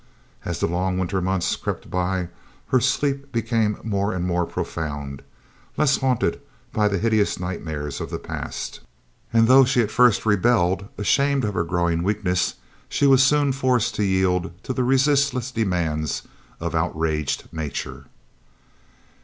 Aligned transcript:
As 0.45 0.59
the 0.59 0.65
long 0.65 0.97
winter 0.97 1.21
months 1.21 1.55
crept 1.55 1.91
by, 1.91 2.29
her 2.69 2.79
sleep 2.79 3.31
became 3.31 3.77
more 3.83 4.15
and 4.15 4.25
more 4.25 4.47
profound, 4.47 5.21
less 5.77 5.97
haunted 5.97 6.41
by 6.73 6.87
the 6.87 6.97
hideous 6.97 7.39
nightmares 7.39 8.01
of 8.01 8.09
the 8.09 8.17
past, 8.17 8.79
and 9.31 9.47
though 9.47 9.63
she 9.63 9.79
at 9.83 9.91
first 9.91 10.25
rebelled, 10.25 10.87
ashamed 10.97 11.45
of 11.45 11.53
her 11.53 11.63
growing 11.63 12.01
weakness, 12.01 12.55
she 12.89 13.05
was 13.05 13.21
soon 13.21 13.51
forced 13.51 13.93
to 13.93 14.03
yield 14.03 14.49
to 14.63 14.73
the 14.73 14.83
resistless 14.83 15.51
demands 15.51 16.23
of 16.59 16.73
outraged 16.73 17.43
nature. 17.51 18.07